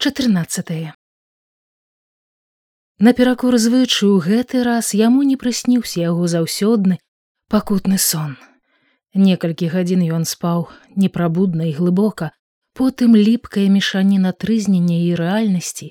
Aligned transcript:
14 0.00 0.92
Наперакор 3.00 3.56
звычаю 3.58 4.20
гэты 4.22 4.62
раз 4.62 4.94
яму 4.94 5.24
не 5.26 5.34
прысніўся 5.34 5.98
яго 5.98 6.28
заўсёдны 6.30 6.98
пакутны 7.50 7.98
сон. 7.98 8.36
Некалькі 9.10 9.66
гадзін 9.74 10.06
ён 10.20 10.22
спаў 10.22 10.70
непрабудна 10.94 11.66
і 11.66 11.74
глыбока, 11.80 12.30
потым 12.78 13.18
ліпкая 13.18 13.66
мешаніна 13.66 14.30
трызнення 14.30 15.02
і 15.02 15.18
рэальнасці 15.18 15.90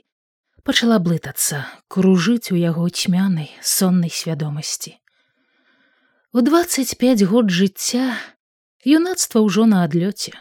пачала 0.63 1.03
блытацца, 1.03 1.67
кружыць 1.91 2.55
у 2.55 2.63
яго 2.63 2.87
цьмянай 2.87 3.51
соннай 3.59 4.07
свядомасці. 4.07 4.95
У 6.31 6.39
25 6.39 7.27
год 7.27 7.51
жыцця 7.51 8.15
юнацтва 8.87 9.43
ўжо 9.43 9.67
на 9.67 9.83
адлёце 9.83 10.31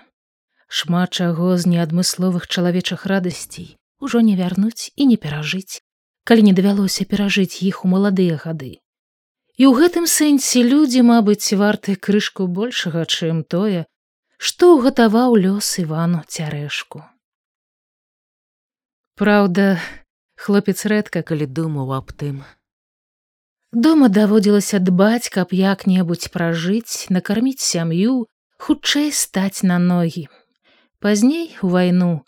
шмат 0.68 1.12
чаго 1.14 1.56
з 1.56 1.66
неадмысловых 1.72 2.46
чалавечых 2.46 3.06
радасцей 3.06 3.76
ужо 4.00 4.20
не 4.20 4.36
вярнуць 4.36 4.92
і 4.96 5.06
не 5.06 5.16
перажыць, 5.16 5.82
калі 6.24 6.42
не 6.48 6.52
давялося 6.52 7.04
перажыць 7.04 7.62
іх 7.62 7.84
у 7.84 7.88
маладыя 7.88 8.36
гады. 8.36 8.78
І 9.56 9.64
ў 9.64 9.72
гэтым 9.80 10.04
сэнсе 10.04 10.62
людзі, 10.62 11.00
мабыць, 11.00 11.56
варты 11.56 11.96
крышку 11.96 12.46
большага, 12.46 13.06
чым 13.08 13.40
тое, 13.42 13.86
што 14.36 14.76
ўгатаваў 14.76 15.36
лёс 15.40 15.78
Івану 15.80 16.20
цярэшку. 16.28 17.00
Праўда, 19.16 19.80
хлопец 20.36 20.84
рэдка 20.84 21.24
калі 21.24 21.48
думаў 21.48 21.96
аб 21.96 22.12
тым. 22.12 22.44
Дома 23.72 24.08
даводзілася 24.12 24.78
дбаць, 24.78 25.32
каб 25.32 25.56
як-небудзь 25.56 26.28
пражыць, 26.34 27.08
накарміць 27.08 27.64
сям'ю, 27.64 28.28
хутчэй 28.60 29.08
стаць 29.12 29.64
на 29.64 29.80
ногі, 29.80 30.28
пазней 31.00 31.56
у 31.62 31.68
вайну 31.68 32.24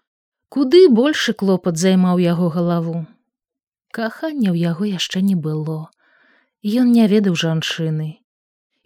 куды 0.48 0.88
большы 0.88 1.32
клопат 1.32 1.77
займаў 1.77 2.18
яго 2.22 2.48
галаву. 2.48 3.04
Кахання 3.92 4.52
ў 4.52 4.56
яго 4.72 4.84
яшчэ 4.88 5.20
не 5.20 5.36
было. 5.36 5.92
Ён 6.64 6.92
не 6.92 7.06
ведаў 7.08 7.36
жанчыны. 7.36 8.20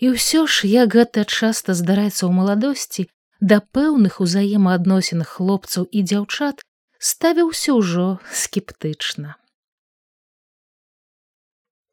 І 0.02 0.14
ўсё 0.14 0.47
ж 0.47 0.66
як 0.70 0.94
гэта 0.98 1.24
часта 1.24 1.74
здараецца 1.78 2.27
ў 2.27 2.33
маладосці 2.34 3.08
да 3.41 3.58
пэўных 3.62 4.19
узаемаадносін 4.22 5.22
хлопцаў 5.27 5.86
і 5.91 6.02
дзяўчат 6.06 6.62
ставіўся 6.98 7.74
ўжо 7.78 8.06
скептычна. 8.30 9.34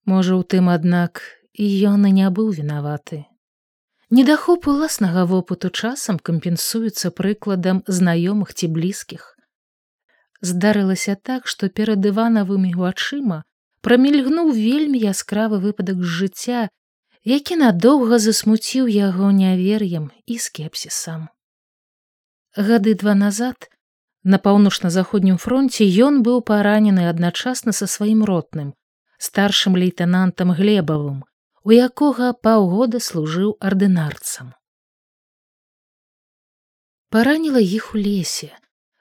Можа 0.09 0.37
у 0.41 0.43
тым 0.45 0.69
аднак 0.73 1.21
і 1.53 1.65
ён 1.93 2.09
і 2.09 2.13
не 2.17 2.29
быў 2.29 2.53
вінаваты 2.53 3.28
Недахоп 4.11 4.65
уласнага 4.65 5.23
вопыту 5.29 5.69
часам 5.69 6.17
кампенсуецца 6.17 7.11
прыкладам 7.13 7.83
знаёмых 7.85 8.55
ці 8.57 8.69
блізкіх. 8.77 9.37
Здарылася 10.41 11.13
так, 11.13 11.45
што 11.45 11.69
перад 11.69 12.01
іванавымі 12.11 12.73
вачыма 12.73 13.43
прамільгнуў 13.85 14.49
вельмі 14.57 14.97
яскравы 15.11 15.61
выпадак 15.61 16.01
з 16.01 16.09
жыцця, 16.21 16.63
які 17.21 17.59
надоўга 17.61 18.17
засмуціў 18.17 18.89
яго 18.89 19.29
нявер'ем 19.29 20.09
і 20.25 20.41
скепсісам. 20.41 21.29
Гады 22.57 22.97
два 22.97 23.13
назад 23.13 23.69
на 24.23 24.41
паўночна-заходнім 24.41 25.37
фронце 25.37 25.85
ён 25.85 26.23
быў 26.25 26.41
паранены 26.41 27.05
адначасна 27.13 27.77
са 27.77 27.85
сваім 27.85 28.25
ротным, 28.25 28.73
старшым 29.21 29.77
лейтенантам 29.77 30.57
глебавым, 30.57 31.28
у 31.63 31.75
якога 31.75 32.31
паўгода 32.33 32.99
служыў 33.03 33.57
ардынарцам. 33.59 34.53
Параніла 37.09 37.59
іх 37.59 37.95
у 37.95 37.99
лесе, 37.99 38.53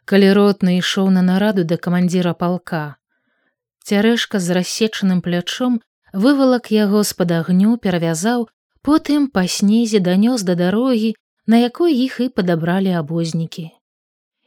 калі 0.08 0.32
ротны 0.38 0.78
ішоў 0.78 1.10
на 1.14 1.22
нараду 1.22 1.64
да 1.64 1.76
камандзіра 1.76 2.32
палка. 2.34 2.96
Цярэшка 3.84 4.40
з 4.40 4.56
рассечаным 4.58 5.20
плячом 5.22 5.80
вывалак 6.12 6.70
яго 6.72 7.04
з-пад 7.04 7.32
агню 7.38 7.76
перавязаў, 7.76 8.48
потым 8.82 9.28
па 9.28 9.46
снезе 9.46 10.00
данёс 10.00 10.42
да 10.42 10.54
дарогі, 10.54 11.14
на 11.46 11.60
якой 11.60 11.94
іх 11.94 12.20
і 12.20 12.28
падабралі 12.28 12.92
абознікі. 13.00 13.70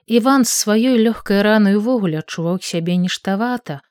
Іван 0.06 0.46
з 0.46 0.52
сваёй 0.52 0.98
лёгкай 1.06 1.42
ранай 1.46 1.78
увогуле 1.78 2.20
адчуваў 2.26 2.60
сябе 2.62 2.98
ніштавата, 2.98 3.82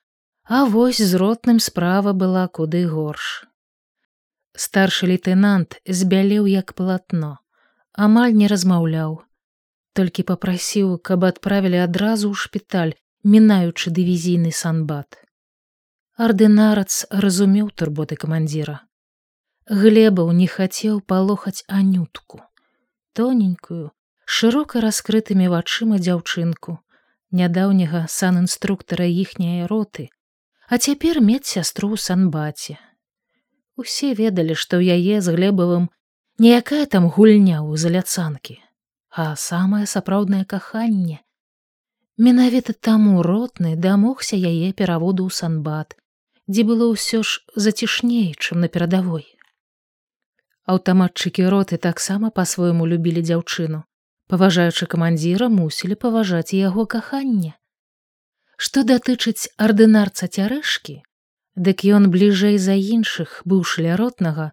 а 0.45 0.65
вось 0.65 1.01
з 1.01 1.15
ротным 1.15 1.63
справа 1.63 2.13
была 2.13 2.49
куды 2.49 2.85
горш 2.91 3.50
старшы 4.57 5.07
лейтенант 5.07 5.79
збялеў 5.87 6.47
як 6.47 6.75
палатно 6.75 7.39
амаль 7.95 8.35
не 8.35 8.49
размаўляў. 8.49 9.23
Толькі 9.93 10.23
попрасіў 10.31 10.99
каб 10.99 11.25
адправілі 11.29 11.83
адразу 11.85 12.31
ў 12.31 12.37
шпіталь 12.43 12.93
мінаючы 13.25 13.91
дывізійны 13.91 14.53
санбат. 14.55 15.19
Ардынарац 16.17 17.07
разумеў 17.11 17.71
турботы 17.75 18.17
камандзіра. 18.17 18.85
Глебаў 19.67 20.31
не 20.33 20.47
хацеў 20.47 21.01
палохаць 21.01 21.65
анютку. 21.69 22.41
Тоненькую 23.13 23.91
шырока 24.25 24.81
раскрытымі 24.85 25.51
вачыма 25.53 25.99
дзяўчынку 25.99 26.79
нядаўняга 27.39 28.07
сан 28.09 28.39
інструктара 28.43 29.07
іхняй 29.07 29.67
роты 29.71 30.07
а 30.71 30.79
цяпер 30.79 31.19
мець 31.29 31.51
сястру 31.51 31.91
ў 31.91 31.99
санбаце 31.99 32.79
Усе 33.81 34.13
ведалі, 34.13 34.55
што 34.63 34.77
ў 34.77 35.01
яе 35.01 35.25
з 35.25 35.33
глебавым 35.33 35.89
ніякая 36.45 36.85
там 36.85 37.09
гульня 37.09 37.61
ў 37.65 37.81
заляцанкі, 37.81 38.57
а 39.09 39.33
самае 39.41 39.85
сапраўднае 39.89 40.45
каханне. 40.45 41.21
Менавіта 42.21 42.77
таму 42.89 43.25
ротны 43.25 43.77
дамогся 43.77 44.37
яе 44.37 44.73
пераводу 44.77 45.25
ў 45.25 45.33
санбат, 45.33 45.97
дзе 46.45 46.65
было 46.69 46.93
ўсё 46.93 47.21
ж 47.25 47.41
зацішней, 47.57 48.37
чым 48.37 48.61
на 48.65 48.69
перадавой. 48.69 49.25
Аўтаматчыкі 50.69 51.49
роты 51.53 51.81
таксама 51.81 52.29
па-свойму 52.29 52.85
любілі 52.85 53.25
дзяўчыну, 53.25 53.85
паважаючы 54.33 54.89
камандзіра 54.93 55.49
мусілі 55.49 55.97
паважаць 56.05 56.53
яго 56.53 56.85
каханне. 56.85 57.57
Што 58.61 58.85
датычыць 58.85 59.49
ардынарца 59.57 60.29
цярэшкі, 60.29 61.01
Дык 61.61 61.83
ён 61.85 62.09
бліжэй 62.13 62.57
за 62.57 62.73
іншых 62.73 63.33
быў 63.45 63.65
шляротнага, 63.71 64.53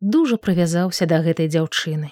дужа 0.00 0.36
прывязаўся 0.44 1.04
да 1.10 1.18
гэтай 1.26 1.50
дзяўчыны. 1.52 2.08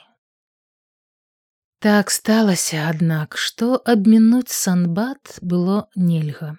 Так 1.85 2.13
сталася, 2.13 2.83
аднак, 2.91 3.39
што 3.41 3.81
абмінуць 3.93 4.53
санбат 4.53 5.39
было 5.41 5.77
нельга. 5.97 6.51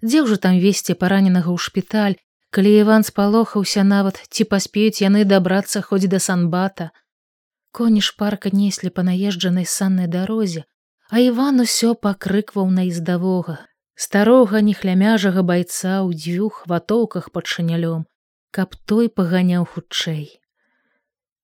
Дзе 0.00 0.22
ўжо 0.24 0.38
там 0.40 0.56
весці 0.62 0.96
параненага 1.02 1.52
ў 1.52 1.58
шпіталь, 1.60 2.16
калі 2.48 2.72
Іван 2.80 3.04
спалохаўся 3.04 3.84
нават 3.84 4.20
ці 4.32 4.48
паспеюць 4.48 5.04
яны 5.04 5.28
дабрацца 5.28 5.84
хоць 5.84 6.08
да 6.14 6.20
санбата. 6.20 6.90
Коні 7.76 8.00
шпарка 8.00 8.52
неслі 8.52 8.88
па 8.88 9.04
наезджанай 9.08 9.68
саннай 9.68 10.08
дарозе, 10.08 10.64
а 11.12 11.20
Іван 11.20 11.60
усё 11.60 11.92
пакрыкваў 11.92 12.72
на 12.72 12.88
ездавога, 12.88 13.60
старога 13.94 14.60
нехлямяжага 14.60 15.42
байца 15.42 16.00
ў 16.02 16.16
дзвюх 16.16 16.66
ватоўках 16.66 17.30
пад 17.32 17.46
шанялём, 17.46 18.04
каб 18.50 18.76
той 18.86 19.08
паганяў 19.08 19.64
хутчэй. 19.64 20.38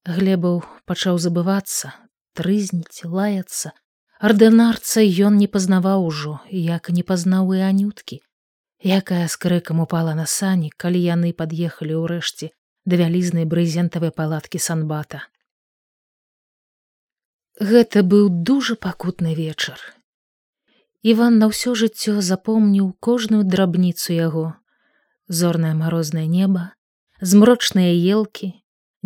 Глебаў 0.04 0.62
пачаў 0.84 1.18
забывацца, 1.18 1.92
трызніць, 2.34 3.04
лаяцца. 3.04 3.72
Ардынарца 4.18 5.02
ён 5.02 5.38
не 5.38 5.46
пазнаваў 5.46 6.04
ужо, 6.04 6.40
як 6.50 6.90
не 6.90 7.02
пазнаў 7.06 7.54
і 7.54 7.60
анюткі, 7.70 8.18
якая 8.82 9.26
з 9.28 9.36
крыкам 9.36 9.80
упала 9.80 10.14
на 10.14 10.26
сані, 10.26 10.70
калі 10.74 10.98
яны 10.98 11.32
пад'ехалі 11.32 11.94
ўрэшце 12.02 12.50
да 12.88 12.96
вялізнай 12.96 13.44
брызентавай 13.44 14.10
палаткі 14.16 14.58
санбата. 14.64 15.26
Гэта 17.60 18.02
быў 18.06 18.28
дужа 18.48 18.76
пакутны 18.80 19.34
вечар, 19.34 19.76
Іван 21.08 21.38
на 21.40 21.46
ўсё 21.50 21.72
жыццё 21.80 22.20
запомніў 22.28 22.88
кожную 23.06 23.44
драбніцу 23.52 24.12
яго. 24.16 24.46
Зорнае 25.28 25.72
марознае 25.76 26.26
неба 26.32 26.64
змрочныя 27.20 27.94
елкі 28.16 28.48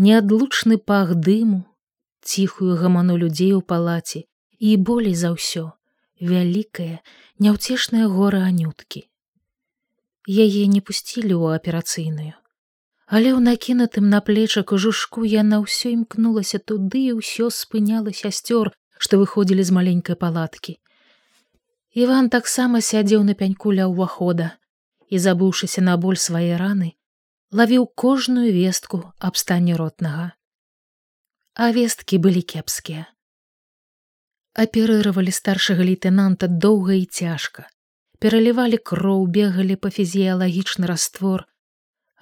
неадлучны 0.06 0.78
пах 0.90 1.14
дыму 1.28 1.60
ціхую 2.32 2.74
гаману 2.80 3.16
людзей 3.22 3.52
у 3.58 3.62
палаце 3.72 4.24
і 4.58 4.74
болей 4.88 5.14
за 5.22 5.30
ўсё 5.36 5.64
вялікае 6.32 6.98
няўцешнае 7.46 8.10
гора 8.18 8.42
анюткі. 8.50 9.06
Яе 10.26 10.66
не 10.74 10.82
пусцілі 10.82 11.34
ў 11.38 11.62
аперацыйную. 11.62 12.34
Але 13.06 13.30
ў 13.36 13.40
накінутым 13.46 14.10
на 14.10 14.24
плечак 14.26 14.74
жушку 14.74 15.26
яна 15.38 15.62
ўсё 15.62 15.94
імкнулася 15.94 16.58
туды 16.58 17.08
і 17.14 17.18
ўсё 17.22 17.50
спыняла 17.62 18.10
сясцёр 18.10 18.74
што 19.02 19.18
выходзілі 19.22 19.62
з 19.66 19.74
маленькай 19.78 20.18
палаткі 20.18 20.81
Іван 21.92 22.28
таксама 22.32 22.80
сядзеў 22.80 23.24
на 23.28 23.34
пяньку 23.36 23.72
ля 23.72 23.88
ўвахода 23.92 24.56
і, 25.12 25.18
забыўшыся 25.20 25.84
на 25.84 25.96
боль 26.00 26.16
свае 26.16 26.56
раны, 26.56 26.96
лавіў 27.52 27.86
кожную 27.92 28.48
вестку 28.52 29.12
аб 29.18 29.36
стане 29.36 29.76
ротнага. 29.76 30.32
А 31.54 31.68
весткі 31.76 32.16
былі 32.16 32.40
кепскія. 32.42 33.04
Аперыравалі 34.56 35.32
старшага 35.32 35.84
лейтенанта 35.84 36.48
доўга 36.48 36.96
і 36.96 37.04
цяжка. 37.04 37.68
пералівалі 38.22 38.78
кроў 38.88 39.24
бегалі 39.34 39.74
па 39.84 39.90
фізіялагічны 39.94 40.86
раствор 40.90 41.42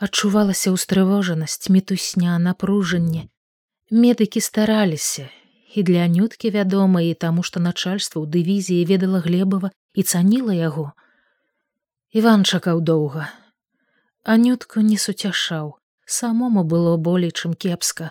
адчувалася 0.07 0.73
ўстрывожанасць 0.73 1.69
мітусня 1.75 2.37
напружанне 2.45 3.25
медыкі 4.05 4.41
стараліся 4.47 5.27
і 5.75 5.83
для 5.83 6.05
анюткі 6.11 6.51
вядома 6.51 7.03
і 7.07 7.15
таму 7.15 7.43
што 7.47 7.63
начальства 7.63 8.19
ў 8.23 8.27
дывізіі 8.27 8.87
ведала 8.91 9.21
глебава 9.23 9.71
і 9.95 10.03
цаніла 10.03 10.55
яго. 10.55 10.91
Иван 12.11 12.43
чакаў 12.43 12.83
доўга. 12.83 13.31
Анютку 14.23 14.83
не 14.83 14.99
суцяшаў. 14.99 15.79
Самому 16.11 16.65
было 16.65 16.97
болей 16.97 17.31
чым 17.31 17.55
кепска. 17.55 18.11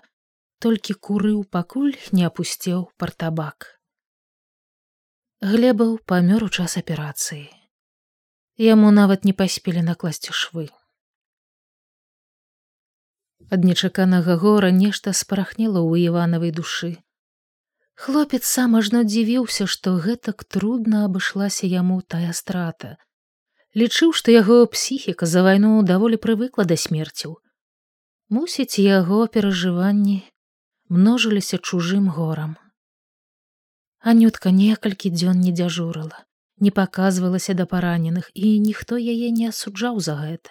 Толькі 0.63 0.95
курыў 0.95 1.43
пакуль 1.43 1.95
не 2.15 2.23
апусцеў 2.23 2.87
партабак. 2.95 3.75
Глебаў 5.43 5.99
памёр 6.07 6.47
у 6.47 6.49
час 6.49 6.77
аперацыі. 6.79 7.47
Яму 8.55 8.91
нават 8.91 9.27
не 9.27 9.35
паспелі 9.35 9.83
накласці 9.83 10.35
швы. 10.35 10.67
Ад 13.51 13.67
нечаканага 13.67 14.35
гора 14.39 14.71
нешта 14.71 15.11
спарахнела 15.11 15.79
ў 15.83 16.07
іванавай 16.07 16.51
душы 16.55 16.95
хлопец 18.05 18.43
сам 18.53 18.79
ажно 18.79 19.03
дзівіўся 19.11 19.69
што 19.75 19.97
гэтак 20.07 20.47
трудна 20.55 21.03
абышлася 21.09 21.69
яму 21.73 22.01
тая 22.15 22.31
страта 22.41 22.95
лічыў 23.83 24.15
што 24.21 24.35
яго 24.35 24.63
псіхіка 24.77 25.29
за 25.35 25.45
вайну 25.47 25.75
даволі 25.93 26.19
прывыкла 26.25 26.67
да 26.73 26.79
смерцяў 26.87 27.37
мусіць 28.29 28.81
яго 28.87 29.25
перажыванні 29.37 30.19
множыліся 30.89 31.57
чужым 31.57 32.09
горам. 32.09 32.57
Анютка 34.01 34.49
некалькі 34.49 35.09
дзён 35.13 35.41
не 35.41 35.51
дзяжурыла, 35.51 36.25
не 36.57 36.71
паказвалася 36.71 37.53
да 37.53 37.65
параненых 37.65 38.31
і 38.33 38.57
ніхто 38.59 38.97
яе 38.97 39.29
не 39.29 39.49
асуджаў 39.49 39.99
за 39.99 40.15
гэта. 40.21 40.49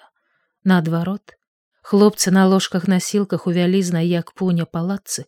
Наадварот, 0.65 1.35
хлопцы 1.83 2.31
на 2.31 2.47
ложках 2.47 2.87
насілках 2.87 3.47
у 3.47 3.55
вялізнай 3.57 4.07
як 4.07 4.33
пуня 4.33 4.67
палацы 4.67 5.27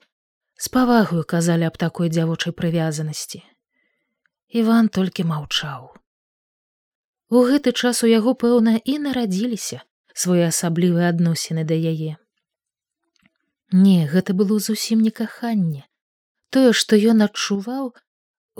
з 0.60 0.68
павагаю 0.68 1.24
казалі 1.24 1.64
аб 1.72 1.76
такой 1.80 2.12
дзявочай 2.12 2.52
прывязанасці. 2.52 3.40
Іван 4.60 4.92
толькі 4.92 5.24
маўчаў. 5.24 5.88
У 7.30 7.44
гэты 7.48 7.72
час 7.72 8.02
у 8.04 8.10
яго 8.10 8.34
пэўна 8.34 8.76
і 8.84 8.98
нарадзіліся 9.06 9.80
своеасаблівыя 10.12 11.08
адносіны 11.14 11.64
да 11.64 11.78
яе. 11.78 12.18
Не, 13.72 14.04
гэта 14.12 14.36
было 14.36 14.58
зусім 14.58 15.00
не 15.00 15.10
каханне. 15.10 15.86
Тое, 16.50 16.74
што 16.74 16.98
ён 16.98 17.24
адчуваў, 17.30 17.92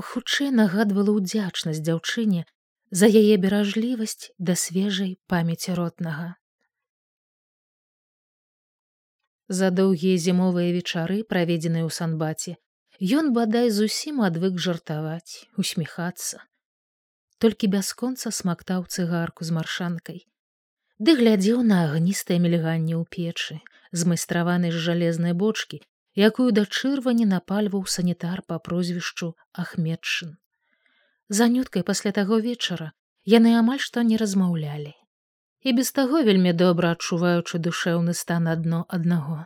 хутчэй 0.01 0.55
нагадвала 0.57 1.13
ўдзячнасць 1.21 1.85
дзяўчыне 1.85 2.47
за 2.91 3.07
яе 3.11 3.37
беражлівасць 3.37 4.31
да 4.39 4.57
свежай 4.57 5.19
памяці 5.27 5.75
ротнага. 5.75 6.40
За 9.51 9.71
доўгія 9.75 10.17
зімовыя 10.23 10.71
вечары, 10.75 11.23
праведзеныя 11.27 11.83
ў 11.83 11.91
санбаце, 11.91 12.53
ён 13.19 13.33
бадай 13.35 13.71
зусім 13.75 14.21
адвык 14.27 14.61
жартаваць, 14.67 15.51
усміхацца. 15.59 16.45
Толькі 17.43 17.71
бясконца 17.73 18.31
смактаў 18.31 18.87
цыгарку 18.87 19.49
з 19.49 19.57
маршанкай, 19.57 20.21
ды 21.03 21.17
глядзеў 21.19 21.65
на 21.67 21.81
агністае 21.89 22.39
мільганне 22.45 22.95
ў 22.95 23.03
печы, 23.11 23.59
змайстраваны 23.91 24.71
з 24.71 24.85
жалезнай 24.87 25.35
бочкі, 25.43 25.83
якую 26.29 26.49
да 26.55 26.67
чырвані 26.69 27.27
напальваў 27.35 27.91
санітар 27.97 28.47
па 28.47 28.63
прозвішчу 28.71 29.35
ахметшын. 29.65 30.39
Занюткай 31.43 31.83
пасля 31.83 32.13
таго 32.13 32.39
вечара 32.39 32.93
яны 33.27 33.59
амаль 33.59 33.83
што 33.83 34.03
не 34.03 34.17
размаўлялі. 34.17 34.95
І 35.63 35.73
без 35.77 35.93
таго 35.93 36.23
вельмі 36.25 36.53
добра 36.57 36.93
адчуваючы 36.97 37.61
душэўны 37.61 38.15
стан 38.17 38.49
адно 38.49 38.85
аднаго. 38.89 39.45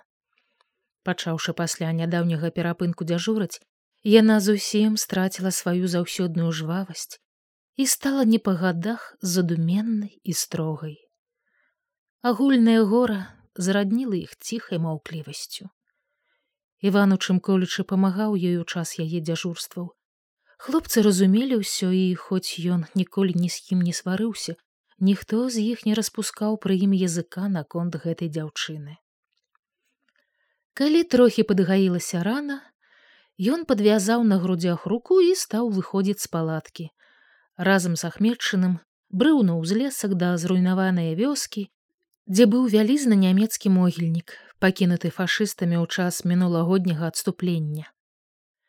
Пачаўшы 1.02 1.52
пасля 1.52 1.90
нядаўняга 1.92 2.50
перапынку 2.54 3.04
дзяжураць, 3.04 3.58
яна 4.04 4.38
зусім 4.40 4.96
страціла 4.96 5.50
сваю 5.50 5.90
заўсёдную 5.90 6.52
жвавасць 6.52 7.18
і 7.76 7.86
стала 7.90 8.24
не 8.24 8.38
па 8.38 8.54
гадах 8.54 9.16
задуменнай 9.20 10.20
і 10.22 10.32
строгай. 10.32 10.96
Агульнае 12.22 12.82
гора 12.90 13.18
зрадніла 13.56 14.16
іх 14.16 14.36
ціхай 14.38 14.78
маўклівасцю. 14.78 15.68
Іван 16.84 17.16
у 17.16 17.18
чым 17.18 17.40
колючы 17.40 17.84
памагаў 17.90 18.38
ёй 18.38 18.56
у 18.62 18.64
час 18.64 18.94
яе 19.02 19.20
дзяжурстваў. 19.20 19.90
Хлопцы 20.62 21.02
разумелі 21.02 21.58
ўсё 21.60 21.90
і 21.90 22.14
хоць 22.14 22.54
ён 22.76 22.86
ніколі 22.94 23.34
ні 23.34 23.50
з 23.50 23.60
кім 23.66 23.82
не 23.82 23.92
сварыўся, 23.96 24.54
ніхто 25.00 25.48
з 25.48 25.62
іх 25.62 25.86
не 25.86 25.94
распускаў 25.94 26.58
пры 26.58 26.76
ім 26.86 26.92
языка 26.92 27.48
наконт 27.48 27.96
гэтай 27.96 28.28
дзяўчыны. 28.28 28.96
Калі 30.74 31.02
трохі 31.06 31.42
падгаілася 31.46 32.22
рана, 32.26 32.62
ён 33.38 33.64
падвязаў 33.64 34.24
на 34.24 34.38
грудзях 34.38 34.86
руку 34.86 35.20
і 35.20 35.34
стаў 35.34 35.70
выходзіць 35.70 36.22
з 36.22 36.28
палаткі. 36.30 36.90
Разам 37.56 37.94
з 37.96 38.10
ахметчыным 38.10 38.78
брыў 39.10 39.42
на 39.46 39.58
ўзлесак 39.58 40.14
да 40.18 40.34
зруйнаваныя 40.38 41.14
вёскі 41.14 41.70
дзе 42.26 42.46
быў 42.50 42.68
вялізны 42.72 43.16
нямецкі 43.20 43.68
могільнік, 43.70 44.32
пакінуты 44.58 45.10
фашыстамі 45.10 45.76
ў 45.76 45.86
час 45.86 46.24
мінулагодняга 46.24 47.12
адступлення. 47.12 47.90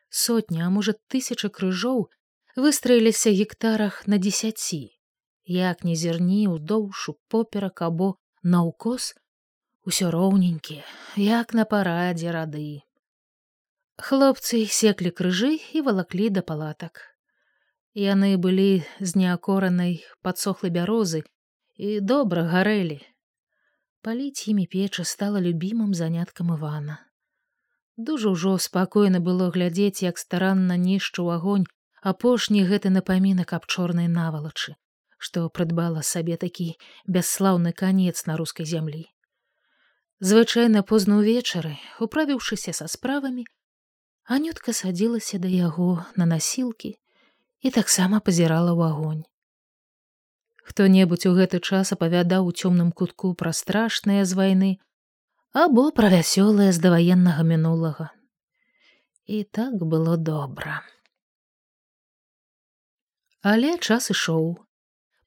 Сотня, 0.10 0.68
а 0.68 0.70
можа 0.70 0.96
тысяча 1.08 1.50
крыжоў 1.50 2.10
выстраіліся 2.56 3.32
гектарах 3.32 4.04
на 4.08 4.20
дзесяці, 4.20 4.95
як 5.46 5.84
не 5.84 5.96
зірні 5.96 6.48
ўздоўшу 6.52 7.16
поперак 7.30 7.82
або 7.82 8.16
наўкос, 8.44 9.14
усё 9.86 10.12
роўненькія, 10.12 10.84
як 11.16 11.54
на 11.54 11.66
парадзе 11.66 12.32
рады. 12.36 12.82
Хлопцы 13.98 14.66
секлі 14.68 15.14
крыжы 15.16 15.56
і 15.74 15.82
валаклі 15.82 16.30
да 16.30 16.42
палатак. 16.42 17.02
Яны 17.96 18.36
былі 18.36 18.84
з 19.00 19.16
неакоранай 19.16 20.04
падсохлай 20.22 20.72
бярозы 20.72 21.24
і 21.80 22.00
добра 22.02 22.44
гарэлі, 22.52 23.00
паліць 24.06 24.48
імі 24.52 24.66
печы 24.70 25.08
стала 25.16 25.40
любімым 25.42 25.94
заняткам 25.98 26.52
ивана 26.60 27.02
дужа 27.98 28.32
ўжо 28.36 28.58
спакойна 28.66 29.20
было 29.28 29.50
глядзець 29.56 30.04
як 30.04 30.18
старанна 30.22 30.76
нішчу 30.78 31.28
агонь 31.36 31.66
апошні 32.12 32.64
гэты 32.72 32.92
напамінак 32.96 33.54
аб 33.58 33.68
чорнай 33.76 34.10
навалачы 34.16 34.76
што 35.26 35.50
прыдбала 35.50 36.06
сабе 36.06 36.38
такі 36.38 36.70
бясслаўны 37.18 37.74
канец 37.84 38.26
на 38.30 38.38
рускай 38.38 38.70
зямлі. 38.70 39.06
Звычайна 40.22 40.82
позна 40.90 41.18
ўвечары 41.22 41.76
управіўшыся 42.06 42.74
са 42.78 42.86
справамі 42.92 43.46
анютка 44.26 44.74
садзілася 44.74 45.40
да 45.42 45.50
яго 45.54 46.06
на 46.16 46.26
насілкі 46.30 46.94
і 47.66 47.72
таксама 47.78 48.22
пазірала 48.22 48.74
ў 48.74 48.82
агонь. 48.94 49.24
Хто-небудзь 50.66 51.28
у 51.30 51.34
гэты 51.38 51.62
час 51.62 51.94
апавядаў 51.96 52.50
у 52.50 52.54
цёмным 52.54 52.90
кутку 53.02 53.34
пра 53.38 53.54
страшныя 53.54 54.26
з 54.26 54.38
вайны 54.40 54.72
або 55.66 55.90
пра 56.00 56.10
вясёлае 56.14 56.70
з 56.74 56.82
даваеннага 56.86 57.46
мінулага. 57.54 58.10
І 59.26 59.44
так 59.58 59.82
было 59.82 60.18
добра. 60.18 60.82
Але 63.42 63.78
час 63.78 64.10
ішоў 64.14 64.58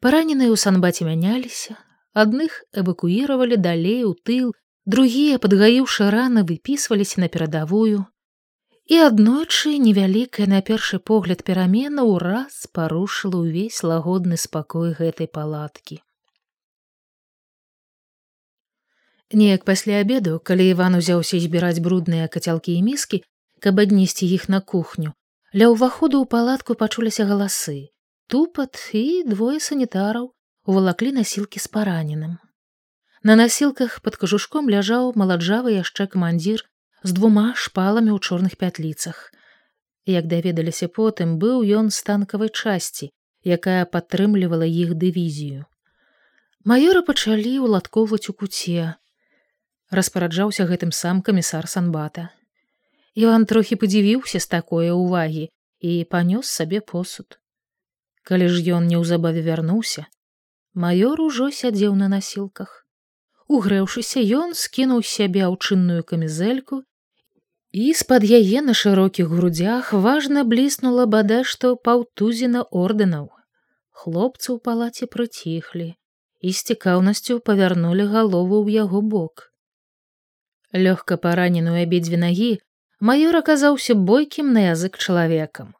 параненыя 0.04 0.50
ў 0.52 0.58
санбаце 0.64 1.08
мяняліся 1.08 1.78
адных 2.22 2.60
эвакуіравалі 2.82 3.58
далей 3.68 4.04
у 4.08 4.14
тыл 4.28 4.54
другія 4.96 5.38
падгаіўшы 5.42 6.10
раны 6.14 6.46
выпісваліся 6.52 7.24
на 7.24 7.28
перадавую 7.34 8.06
і 8.88 8.98
аднойчы 9.04 9.76
невялікая 9.84 10.48
на 10.50 10.60
першы 10.68 10.98
погляд 11.10 11.44
перамена 11.48 12.04
ўраз 12.08 12.64
парушыла 12.72 13.44
ўвесь 13.44 13.82
лагодны 13.84 14.38
спакой 14.40 14.94
гэтай 14.96 15.28
палаткі. 15.28 16.00
Неяк 19.28 19.68
пасля 19.68 20.00
абеду, 20.00 20.40
калі 20.40 20.64
Іван 20.72 20.96
узяўся 20.96 21.36
збіраць 21.36 21.84
брудныя 21.84 22.32
кацялкі 22.32 22.72
і 22.80 22.84
міскі, 22.86 23.20
каб 23.60 23.84
аднесці 23.84 24.24
іх 24.24 24.48
на 24.48 24.64
кухню, 24.64 25.12
ля 25.52 25.68
ўваходу 25.68 26.24
ў 26.24 26.26
палатку 26.32 26.72
пачуліся 26.72 27.28
галасы, 27.28 27.92
тупат 28.28 28.76
і 28.92 29.24
двое 29.24 29.56
санітараў 29.60 30.28
увалаклі 30.68 31.12
насілкі 31.16 31.60
з 31.64 31.68
параненым. 31.72 32.36
На 33.24 33.36
насілках 33.40 34.00
пад 34.04 34.20
кажушком 34.20 34.68
ляжаў 34.68 35.16
маладжавы 35.16 35.72
яшчэ 35.80 36.06
камандзір 36.12 36.64
з 37.02 37.16
двума 37.16 37.56
шпаламі 37.56 38.12
ў 38.12 38.18
чорных 38.20 38.60
пятліцах. 38.60 39.32
Як 40.04 40.28
даведаліся 40.28 40.88
потым 40.92 41.40
быў 41.40 41.64
ён 41.80 41.88
з 41.88 42.04
танкавай 42.04 42.52
часці, 42.52 43.10
якая 43.56 43.88
падтрымлівала 43.96 44.68
іх 44.68 44.94
дывізію. 44.94 45.64
Маёра 46.68 47.00
пачалі 47.08 47.56
ўладкоўваць 47.64 48.28
у 48.28 48.36
куце. 48.36 48.94
Распараджаўся 49.88 50.68
гэтым 50.68 50.92
сам 50.92 51.24
камісар 51.24 51.64
санбата. 51.64 52.28
Іван 53.16 53.48
трохі 53.48 53.80
падзівіўся 53.80 54.38
з 54.38 54.46
такое 54.46 54.92
ўвагі 54.92 55.48
і 55.80 55.92
панёс 56.12 56.44
сабе 56.44 56.84
посуд. 56.84 57.40
Калі 58.28 58.48
ж 58.52 58.60
ён 58.76 58.88
неўзабаве 58.92 59.40
вярнуўся, 59.44 60.04
маёр 60.84 61.20
ужо 61.26 61.48
сядзеў 61.58 61.94
на 62.00 62.08
насілках. 62.12 62.84
Угрэўшыся, 63.48 64.20
ён 64.40 64.52
скінуў 64.62 65.00
сябе 65.10 65.46
аўчынную 65.46 66.04
камізэльку, 66.10 66.82
і 67.72 67.92
з-пад 68.00 68.24
яе 68.24 68.60
на 68.66 68.74
шырокіх 68.80 69.32
грудях 69.32 69.92
важна 69.92 70.44
бліснула 70.44 71.06
бадай 71.14 71.44
што 71.52 71.72
паўтузіна 71.88 72.66
ордэнаў. 72.82 73.32
Хлопцы 74.02 74.52
ў 74.52 74.58
палаце 74.68 75.08
прыціхлі 75.16 75.88
і 76.40 76.52
з 76.52 76.68
цікаўнасцю 76.70 77.40
павярнулі 77.48 78.06
галову 78.12 78.60
ў 78.64 78.84
яго 78.84 79.00
бок. 79.00 79.48
Лёгка 80.76 81.16
параненую 81.16 81.80
абедзве 81.82 82.20
нагі 82.20 82.52
маёр 83.00 83.40
аказаўся 83.40 83.96
бойкім 84.12 84.52
на 84.52 84.68
язык 84.68 85.00
чалавекам. 85.00 85.77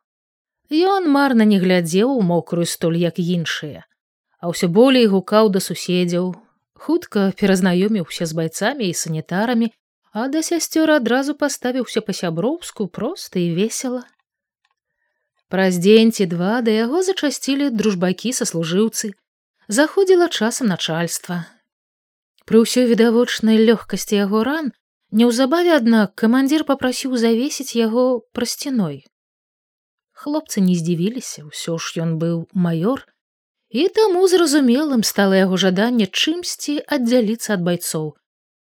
Ён 0.68 1.08
марна 1.08 1.44
не 1.48 1.58
глядзеў 1.58 2.12
у 2.12 2.20
мокрую 2.20 2.66
столь 2.68 3.00
як 3.00 3.16
іншыя, 3.16 3.88
а 4.36 4.52
ўсё 4.52 4.68
болей 4.68 5.08
гукаў 5.08 5.48
да 5.48 5.64
суседзяў, 5.64 6.36
хутка 6.76 7.32
перазнаёміўся 7.32 8.28
з 8.28 8.36
байцамі 8.36 8.84
і 8.84 8.92
санітарамі, 8.92 9.72
а 10.12 10.28
да 10.28 10.44
сясцёра 10.44 11.00
адразу 11.00 11.32
паставіўся 11.32 12.04
па-сяброўску 12.04 12.86
проста 12.86 13.40
і 13.40 13.56
весела. 13.56 14.04
Праз 15.48 15.80
дзень 15.80 16.12
ці 16.12 16.28
два 16.28 16.60
да 16.60 16.70
яго 16.76 17.00
зачасцілі 17.00 17.72
дружбакі 17.72 18.36
саслужыўцы, 18.36 19.16
заходзіла 19.72 20.28
часам 20.28 20.68
начальства. 20.68 21.48
Пры 22.44 22.60
ўсёй 22.68 22.84
відавочнай 22.92 23.56
лёгкасці 23.56 24.20
яго 24.20 24.44
ран 24.44 24.72
неўзабаве 25.16 25.72
аднак 25.80 26.12
камандзір 26.12 26.68
папрасіў 26.68 27.16
завесіць 27.16 27.72
яго 27.72 28.20
прасціной 28.36 29.08
Хлопцы 30.18 30.58
не 30.58 30.74
здзівіліся, 30.74 31.46
ўсё 31.46 31.78
ж 31.78 32.02
ён 32.02 32.18
быў 32.18 32.38
маёр, 32.50 33.06
і 33.70 33.86
таму 33.94 34.26
зразумелым 34.26 35.04
стала 35.06 35.38
яго 35.38 35.54
жаданне 35.62 36.08
чымсьці 36.10 36.74
аддзяліцца 36.96 37.54
ад 37.54 37.62
байцоў. 37.68 38.08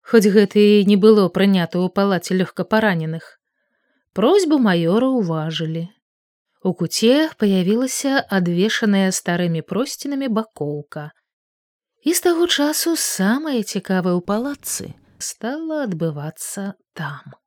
Хоць 0.04 0.27
гэта 0.27 0.60
і 0.60 0.84
не 0.92 0.98
было 1.00 1.30
прынята 1.32 1.80
ў 1.80 1.88
палаце 1.96 2.36
лёгкапараненых. 2.42 3.39
Просьбу 4.12 4.60
маёра 4.60 5.08
ўважылі. 5.08 5.88
У 6.68 6.75
куце 6.75 7.32
паявілася 7.39 8.27
адвешаная 8.27 9.08
старымі 9.16 9.63
просцінамі 9.63 10.27
бакоўка. 10.27 11.16
І 12.04 12.12
з 12.12 12.27
таго 12.27 12.51
часу 12.51 13.00
самае 13.00 13.63
цікавае 13.63 14.20
ў 14.20 14.22
палацы 14.27 15.00
стала 15.24 15.84
адбывацца 15.88 16.75
там. 16.92 17.39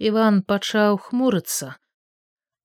Іван 0.00 0.40
пачаў 0.40 0.96
хмурыцца, 0.96 1.76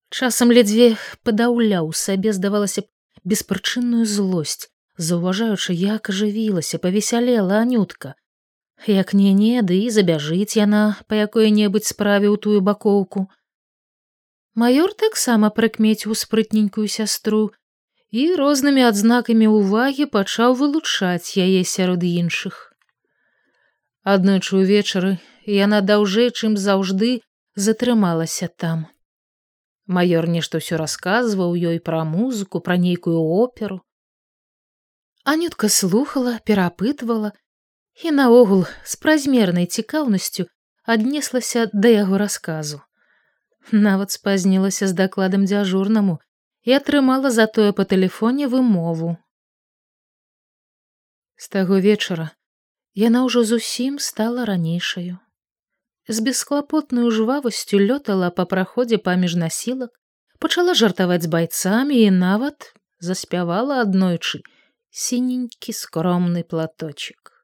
часам 0.10 0.52
ледзьве 0.52 0.96
падаўляў 1.24 1.94
сабе 1.94 2.34
здавалася 2.34 2.86
б 2.86 2.88
беспрычынную 3.32 4.06
злосць 4.06 4.70
заўважаючы 5.00 5.74
як 5.74 6.12
ажывілася 6.12 6.78
павесялела 6.78 7.64
анютка. 7.64 8.16
Як 8.88 9.14
не 9.14 9.32
не 9.34 9.62
ды 9.62 9.80
і 9.86 9.90
забяжыць 9.96 10.60
яна 10.60 11.00
па 11.08 11.16
якой-небудзь 11.20 11.92
справе 11.94 12.28
ў 12.28 12.36
тую 12.44 12.60
бакоўку. 12.70 13.28
Маёр 14.60 14.92
таксама 15.04 15.50
прыкмеціў 15.56 16.16
спрытненькую 16.20 16.88
сястру 16.92 17.42
і 18.12 18.26
рознымі 18.42 18.84
адзнакамі 18.92 19.48
ўвагі 19.56 20.12
пачаў 20.16 20.60
вылучаць 20.62 21.40
яе 21.48 21.64
сярод 21.64 22.04
іншых. 22.04 22.62
Аднойчы 24.04 24.60
ўвечары 24.60 25.16
яна 25.48 25.80
даўжэй 25.80 26.32
чым 26.36 26.60
заўжды 26.60 27.20
затрымалася 27.56 28.52
там 28.52 28.88
Маёр 29.90 30.28
нешта 30.30 30.62
ўсё 30.62 30.78
расказваў 30.78 31.56
ёй 31.58 31.80
пра 31.82 32.06
музыку, 32.06 32.62
пра 32.62 32.78
нейкую 32.78 33.18
оперу. 33.18 33.82
Анютка 35.26 35.66
слухала, 35.66 36.38
перапытвала 36.46 37.32
і 38.04 38.12
наогул 38.14 38.68
з 38.86 39.00
празмернай 39.02 39.66
цікаўнасцю 39.66 40.46
аднеслася 40.86 41.66
да 41.74 41.90
яго 41.90 42.22
расказу. 42.22 42.82
Нават 43.72 44.14
спазнілася 44.14 44.86
з 44.92 44.94
дакладам 44.94 45.50
дзяжурнаму 45.50 46.20
і 46.70 46.78
атрымала 46.78 47.34
затое 47.34 47.74
па 47.74 47.86
тэлефоне 47.90 48.46
вымову. 48.54 49.18
З 51.34 51.50
таго 51.58 51.82
вечара 51.82 52.30
яна 52.94 53.26
ўжо 53.26 53.42
зусім 53.42 53.98
стала 53.98 54.46
ранейшаю 54.46 55.18
з 56.10 56.26
бесклапотную 56.26 57.12
жвавасцю 57.14 57.78
лётала 57.78 58.34
па 58.34 58.46
праходзе 58.50 58.98
паміж 58.98 59.38
насілак, 59.38 59.94
пачала 60.42 60.74
жартаваць 60.74 61.24
з 61.26 61.32
байцамі 61.36 62.02
і 62.02 62.10
нават 62.10 62.74
заспявала 63.00 63.82
аднойчы 63.86 64.42
сіненькі 64.90 65.72
скромны 65.72 66.44
платочек. 66.44 67.38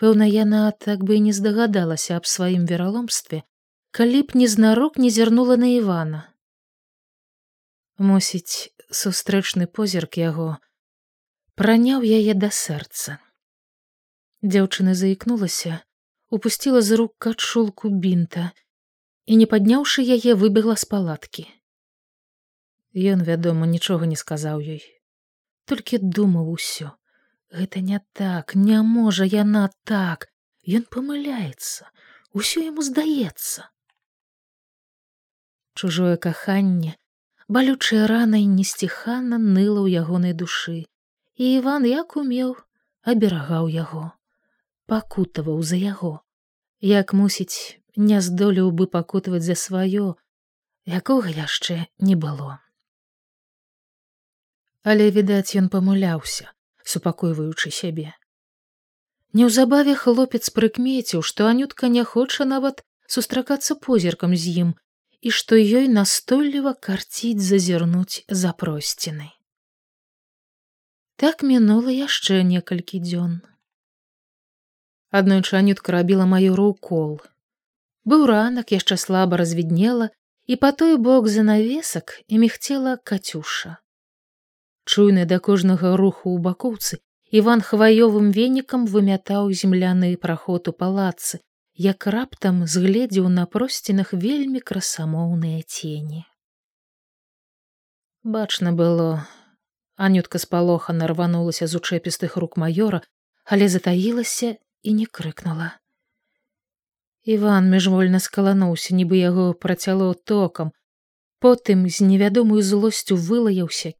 Пэўна, 0.00 0.26
яна 0.26 0.72
так 0.72 1.04
бы 1.04 1.20
і 1.20 1.24
не 1.28 1.32
здагадалася 1.36 2.16
аб 2.16 2.26
сваім 2.26 2.64
вераломстве, 2.66 3.44
калі 3.92 4.24
б 4.26 4.40
незнарок 4.40 4.96
не 4.98 5.10
зірнула 5.12 5.60
на 5.60 5.70
Івана. 5.76 6.26
Мусіць, 8.00 8.74
сустрэчны 8.90 9.70
позірк 9.70 10.18
яго 10.18 10.56
праняў 11.54 12.02
яе 12.02 12.34
да 12.34 12.50
сэрца. 12.50 13.18
Дзяўчына 14.42 14.94
заікнулася, 14.98 15.78
упусціла 16.34 16.82
з 16.82 16.98
рук 16.98 17.14
качулку 17.18 17.88
бінта 17.88 18.50
і, 19.26 19.36
не 19.40 19.46
падняўшы 19.46 20.02
яе, 20.02 20.34
выбегла 20.34 20.74
з 20.76 20.84
палаткі. 20.90 21.46
Ён, 23.12 23.22
вядома, 23.28 23.70
нічога 23.70 24.10
не 24.10 24.18
сказаў 24.18 24.62
ёй, 24.74 24.82
толькі 25.70 26.02
думаў 26.02 26.50
усё. 26.58 26.90
Гэта 27.54 27.80
не 27.86 28.00
так, 28.18 28.54
не 28.58 28.82
можа 28.82 29.24
яна 29.24 29.70
так, 29.86 30.30
Ён 30.64 30.84
памыляецца, 30.88 31.92
усё 32.32 32.64
яму 32.64 32.80
здаецца. 32.80 33.68
Чужое 35.76 36.16
каханне, 36.16 36.96
балючая 37.52 38.08
ранай 38.08 38.48
несціхана 38.48 39.36
ныла 39.36 39.84
ў 39.84 40.00
ягонай 40.00 40.32
душы, 40.32 40.88
і 41.36 41.44
Іван 41.60 41.84
як 41.84 42.16
умеў, 42.16 42.56
аберагаў 43.04 43.68
яго 43.68 44.04
пакутаваў 44.86 45.62
за 45.62 45.76
яго 45.80 46.12
як 46.84 47.12
мусіць 47.16 47.80
не 47.96 48.20
здолеў 48.20 48.70
бы 48.78 48.86
пакутаваць 48.94 49.46
за 49.46 49.56
сваё 49.56 50.14
якога 50.84 51.32
яшчэ 51.32 51.76
не 51.98 52.16
было. 52.24 52.60
Але 54.84 55.08
відаць 55.08 55.56
ён 55.56 55.72
памыляўся 55.72 56.52
супакойваючы 56.84 57.72
сябе. 57.72 58.12
Неўзабаве 59.32 59.94
хлопец 59.96 60.50
прыкмеціў 60.56 61.22
што 61.24 61.48
анютка 61.52 61.88
не 61.88 62.04
хоча 62.04 62.44
нават 62.44 62.84
сустракацца 63.06 63.74
позіркам 63.86 64.36
з 64.36 64.52
ім 64.64 64.74
і 65.24 65.32
што 65.38 65.56
ёй 65.56 65.88
настойліва 65.88 66.74
карціць 66.88 67.40
зазірнуць 67.40 68.28
за 68.28 68.52
просціны 68.52 69.32
так 71.22 71.42
мінула 71.48 71.92
яшчэ 71.94 72.42
некалькі 72.46 73.00
дзён 73.00 73.34
аднойчы 75.20 75.56
анютка 75.60 75.94
рабіла 75.94 76.26
маю 76.30 76.56
рукол 76.58 77.14
быў 78.12 78.26
ранак 78.30 78.74
яшчэ 78.74 78.98
слаба 79.04 79.38
развіднела 79.40 80.10
і 80.50 80.56
па 80.64 80.70
той 80.82 80.96
бок 81.06 81.30
занавесак 81.34 82.18
і 82.26 82.42
мігцела 82.42 82.96
кацюша 83.10 83.76
чуйны 84.84 85.24
да 85.32 85.38
кожнага 85.48 85.94
руху 86.00 86.34
ў 86.34 86.38
бакоўцы 86.48 87.00
иван 87.40 87.64
хваёвым 87.68 88.34
венікам 88.38 88.90
вымятаў 88.96 89.54
земляны 89.62 90.10
праход 90.26 90.68
у 90.72 90.76
палацы 90.82 91.40
як 91.86 92.06
раптам 92.16 92.60
згледзеў 92.74 93.30
на 93.38 93.46
просцінах 93.54 94.12
вельмі 94.26 94.60
красамоўныя 94.72 95.62
цені 95.66 96.26
бачна 98.24 98.72
было. 98.72 99.26
Анютка 99.96 100.38
спалоха 100.42 100.92
нарванулася 100.92 101.66
з 101.70 101.78
учэпістых 101.78 102.36
рук 102.42 102.56
маёра 102.58 103.04
але 103.44 103.68
затаілася 103.68 104.56
і 104.84 104.94
не 104.94 105.06
крыкнула. 105.06 105.72
Іван 107.24 107.70
міжвольна 107.72 108.20
скалануўся, 108.20 108.92
нібы 108.94 109.16
яго 109.16 109.54
працяло 109.56 110.12
токам, 110.14 110.72
потым 111.40 111.88
з 111.88 112.04
невядомую 112.04 112.60
злосцю 112.60 113.16
вылаяўся, 113.16 113.96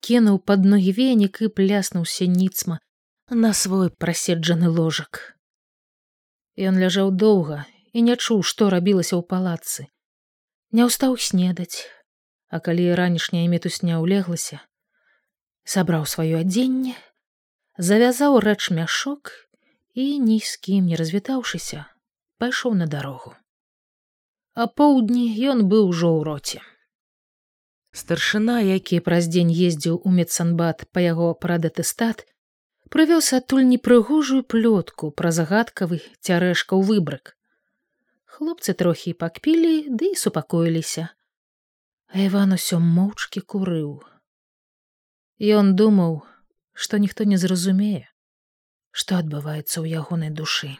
кінуў 0.00 0.40
пад 0.40 0.64
ногі 0.64 0.96
венік 0.96 1.44
і 1.44 1.52
пляснуўся 1.52 2.24
ніцма 2.24 2.80
на 3.28 3.52
свой 3.52 3.92
праседжаны 3.92 4.72
ложак. 4.72 5.36
Ён 6.56 6.80
ляжаў 6.80 7.12
доўга 7.12 7.64
і 7.92 8.08
не 8.08 8.16
чуў, 8.16 8.40
што 8.40 8.72
рабілася 8.72 9.20
ў 9.20 9.22
палацы. 9.28 9.88
Не 10.72 10.88
ўстаў 10.88 11.20
снедаць, 11.20 11.84
а 12.48 12.60
калі 12.64 12.88
ранішняя 12.96 13.44
метусня 13.52 14.00
ўлеглася, 14.00 14.64
сабраў 15.64 16.08
сваё 16.08 16.40
адзенне, 16.40 16.96
завязаў 17.76 18.40
рэч 18.40 18.72
мяшок 18.72 19.36
і 19.94 20.18
ні 20.18 20.40
з 20.40 20.56
кім 20.66 20.90
не 20.92 20.98
развітаўшыся 21.00 21.86
пайшоў 22.42 22.76
на 22.82 22.90
дарогу 22.98 23.34
а 24.54 24.68
поўдні 24.80 25.24
ён 25.54 25.66
быў 25.72 25.88
ужо 25.94 26.12
ў 26.18 26.22
роце 26.28 26.60
Старшына, 27.92 28.60
які 28.64 29.00
праз 29.04 29.28
дзень 29.28 29.52
ездзіў 29.52 30.00
у 30.08 30.10
медсанбат 30.18 30.84
па 30.96 31.04
яго 31.04 31.26
прадэтэстат, 31.36 32.24
прывёз 32.88 33.28
адтуль 33.36 33.68
непрыгожую 33.68 34.40
плётку 34.54 35.10
пра 35.12 35.32
загадкавы 35.38 36.00
цярэшкаў 36.24 36.80
выбрык. 36.88 37.36
Хлопцы 38.32 38.72
трохі 38.72 39.12
пакпілі 39.12 39.92
ды 39.92 40.12
і 40.12 40.20
супакоіліся. 40.22 41.04
А 42.12 42.24
Іван 42.24 42.56
усё 42.56 42.80
моўчкі 42.80 43.44
курыў. 43.44 44.00
Ён 45.60 45.76
думаў, 45.76 46.24
што 46.72 46.96
ніхто 46.96 47.28
не 47.28 47.36
зразумее, 47.36 48.08
што 48.92 49.18
адбываецца 49.22 49.74
ў 49.80 49.86
ягонай 50.00 50.30
душы. 50.30 50.76